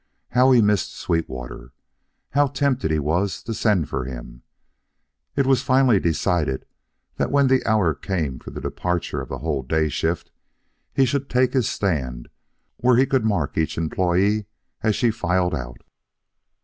[0.31, 1.73] How he missed Sweetwater!
[2.31, 4.41] How tempted he was to send for him!
[5.35, 6.65] It was finally decided
[7.17, 10.31] that when the hour came for the departure of the whole dayshift,
[10.91, 12.29] he should take his stand
[12.77, 14.47] where he could mark each employee
[14.81, 15.83] as she filed out.